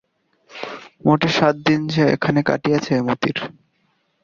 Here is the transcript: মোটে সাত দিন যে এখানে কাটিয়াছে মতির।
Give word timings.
মোটে 1.05 1.29
সাত 1.37 1.55
দিন 1.67 1.81
যে 1.93 2.03
এখানে 2.15 2.39
কাটিয়াছে 2.49 2.93
মতির। 3.07 3.37